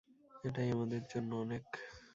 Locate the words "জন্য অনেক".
1.09-1.63